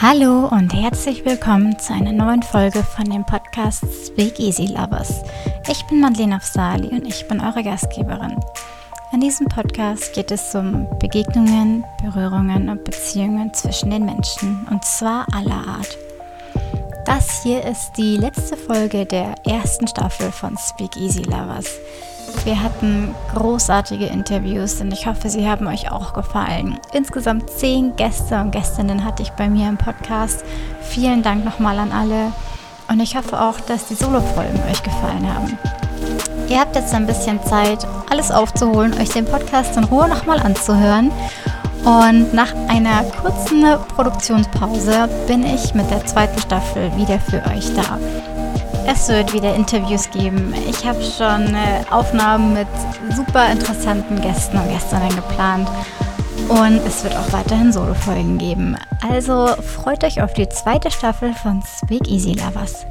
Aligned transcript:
Hallo 0.00 0.48
und 0.48 0.74
herzlich 0.74 1.24
willkommen 1.24 1.78
zu 1.78 1.94
einer 1.94 2.12
neuen 2.12 2.42
Folge 2.42 2.82
von 2.82 3.06
dem 3.06 3.24
Podcast 3.24 3.84
Speak 4.06 4.38
Easy 4.38 4.66
Lovers. 4.66 5.22
Ich 5.68 5.82
bin 5.86 6.00
Madeleine 6.00 6.36
Afsali 6.36 6.88
und 6.88 7.06
ich 7.06 7.26
bin 7.26 7.40
eure 7.40 7.62
Gastgeberin. 7.62 8.36
In 9.12 9.20
diesem 9.20 9.46
Podcast 9.46 10.12
geht 10.12 10.30
es 10.30 10.54
um 10.54 10.86
Begegnungen, 10.98 11.84
Berührungen 12.02 12.68
und 12.68 12.84
Beziehungen 12.84 13.54
zwischen 13.54 13.90
den 13.90 14.04
Menschen 14.04 14.66
und 14.70 14.84
zwar 14.84 15.26
aller 15.34 15.66
Art. 15.66 15.96
Das 17.04 17.42
hier 17.42 17.62
ist 17.62 17.92
die 17.98 18.16
letzte 18.16 18.56
Folge 18.56 19.04
der 19.04 19.34
ersten 19.44 19.86
Staffel 19.86 20.32
von 20.32 20.56
Speak 20.56 20.96
Easy 20.96 21.22
Lovers. 21.22 21.66
Wir 22.44 22.62
hatten 22.62 23.14
großartige 23.34 24.06
Interviews 24.06 24.80
und 24.80 24.90
ich 24.90 25.06
hoffe, 25.06 25.28
sie 25.28 25.46
haben 25.46 25.66
euch 25.66 25.92
auch 25.92 26.14
gefallen. 26.14 26.78
Insgesamt 26.94 27.50
zehn 27.50 27.94
Gäste 27.96 28.40
und 28.40 28.52
Gästinnen 28.52 29.04
hatte 29.04 29.22
ich 29.22 29.30
bei 29.32 29.50
mir 29.50 29.68
im 29.68 29.76
Podcast. 29.76 30.44
Vielen 30.80 31.22
Dank 31.22 31.44
nochmal 31.44 31.78
an 31.78 31.92
alle 31.92 32.32
und 32.88 33.00
ich 33.00 33.16
hoffe 33.16 33.38
auch, 33.38 33.60
dass 33.60 33.88
die 33.88 33.94
Solo-Folgen 33.94 34.60
euch 34.70 34.82
gefallen 34.82 35.32
haben. 35.32 35.58
Ihr 36.48 36.60
habt 36.60 36.74
jetzt 36.74 36.94
ein 36.94 37.06
bisschen 37.06 37.42
Zeit, 37.44 37.86
alles 38.10 38.30
aufzuholen, 38.30 38.94
euch 38.94 39.10
den 39.10 39.26
Podcast 39.26 39.76
in 39.76 39.84
Ruhe 39.84 40.08
nochmal 40.08 40.40
anzuhören. 40.40 41.10
Und 41.84 42.32
nach 42.32 42.54
einer 42.68 43.02
kurzen 43.20 43.64
Produktionspause 43.94 45.08
bin 45.26 45.44
ich 45.44 45.74
mit 45.74 45.90
der 45.90 46.04
zweiten 46.06 46.40
Staffel 46.40 46.90
wieder 46.96 47.20
für 47.20 47.42
euch 47.50 47.74
da. 47.74 47.98
Es 48.86 49.08
wird 49.08 49.32
wieder 49.32 49.54
Interviews 49.54 50.10
geben. 50.10 50.54
Ich 50.68 50.86
habe 50.86 51.02
schon 51.02 51.54
äh, 51.54 51.84
Aufnahmen 51.90 52.54
mit 52.54 52.68
super 53.14 53.50
interessanten 53.50 54.20
Gästen 54.20 54.58
und 54.58 54.68
Gästinnen 54.70 55.14
geplant. 55.14 55.68
Und 56.48 56.80
es 56.86 57.04
wird 57.04 57.16
auch 57.16 57.32
weiterhin 57.32 57.72
Solo-Folgen 57.72 58.38
geben. 58.38 58.76
Also 59.10 59.48
freut 59.62 60.04
euch 60.04 60.22
auf 60.22 60.32
die 60.34 60.48
zweite 60.48 60.90
Staffel 60.90 61.32
von 61.34 61.62
Speak 61.62 62.08
Easy 62.08 62.32
Lovers. 62.32 62.86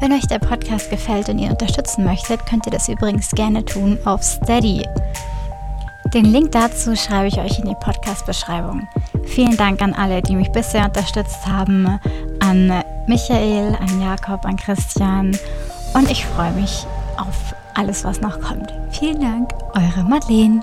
Wenn 0.00 0.12
euch 0.12 0.26
der 0.26 0.38
Podcast 0.38 0.90
gefällt 0.90 1.28
und 1.28 1.38
ihr 1.38 1.50
unterstützen 1.50 2.04
möchtet, 2.04 2.44
könnt 2.46 2.66
ihr 2.66 2.72
das 2.72 2.88
übrigens 2.88 3.30
gerne 3.30 3.64
tun 3.64 3.98
auf 4.04 4.22
Steady. 4.22 4.84
Den 6.14 6.26
Link 6.26 6.52
dazu 6.52 6.94
schreibe 6.94 7.26
ich 7.26 7.38
euch 7.40 7.58
in 7.58 7.66
die 7.66 7.74
Podcast-Beschreibung. 7.74 8.86
Vielen 9.24 9.56
Dank 9.56 9.82
an 9.82 9.92
alle, 9.94 10.22
die 10.22 10.36
mich 10.36 10.52
bisher 10.52 10.84
unterstützt 10.84 11.44
haben, 11.44 11.98
an 12.38 12.72
Michael, 13.08 13.76
an 13.80 14.00
Jakob, 14.00 14.44
an 14.44 14.54
Christian 14.56 15.36
und 15.92 16.08
ich 16.08 16.24
freue 16.24 16.52
mich 16.52 16.86
auf 17.16 17.56
alles, 17.74 18.04
was 18.04 18.20
noch 18.20 18.40
kommt. 18.40 18.72
Vielen 18.92 19.20
Dank, 19.20 19.52
eure 19.74 20.04
Madeleine. 20.08 20.62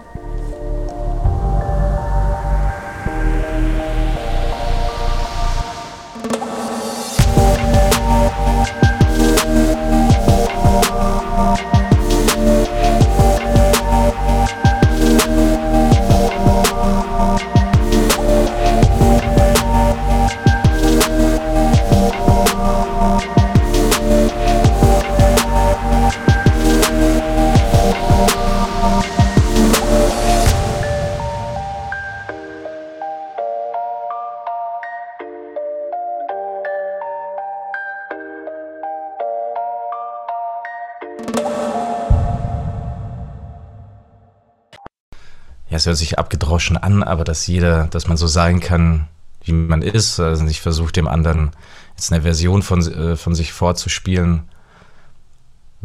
Ja, 45.72 45.78
es 45.78 45.86
hört 45.86 45.98
sich 45.98 46.20
abgedroschen 46.20 46.76
an, 46.78 47.02
aber 47.02 47.24
dass 47.24 47.48
jeder, 47.48 47.88
dass 47.88 48.08
man 48.08 48.18
so 48.18 48.28
sein 48.28 48.60
kann, 48.60 49.08
wie 49.44 49.54
man 49.54 49.82
ist, 49.82 50.20
also 50.20 50.44
nicht 50.44 50.60
versucht, 50.60 50.98
dem 50.98 51.08
anderen 51.08 51.52
jetzt 51.96 52.12
eine 52.12 52.24
Version 52.24 52.62
von, 52.62 52.82
äh, 52.82 53.16
von 53.16 53.34
sich 53.34 53.54
vorzuspielen, 53.54 54.44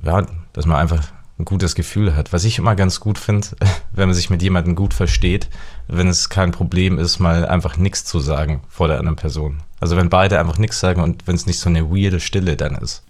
ja, 0.03 0.27
dass 0.53 0.67
man 0.67 0.79
einfach 0.79 1.05
ein 1.39 1.45
gutes 1.45 1.75
Gefühl 1.75 2.17
hat. 2.17 2.33
Was 2.33 2.45
ich 2.45 2.59
immer 2.59 2.75
ganz 2.75 2.99
gut 2.99 3.19
finde, 3.19 3.49
wenn 3.93 4.09
man 4.09 4.15
sich 4.15 4.29
mit 4.29 4.43
jemandem 4.43 4.75
gut 4.75 4.93
versteht, 4.93 5.49
wenn 5.87 6.09
es 6.09 6.29
kein 6.29 6.51
Problem 6.51 6.99
ist, 6.99 7.21
mal 7.21 7.47
einfach 7.47 7.77
nichts 7.77 8.05
zu 8.05 8.19
sagen 8.19 8.63
vor 8.69 8.89
der 8.89 8.99
anderen 8.99 9.17
Person. 9.17 9.63
Also 9.79 9.97
wenn 9.97 10.11
beide 10.11 10.41
einfach 10.41 10.59
nichts 10.59 10.81
sagen 10.81 11.01
und 11.01 11.27
wenn 11.29 11.37
es 11.37 11.47
nicht 11.47 11.61
so 11.61 11.69
eine 11.69 11.91
weirde 11.91 12.19
Stille 12.19 12.57
dann 12.57 12.75
ist. 12.75 13.05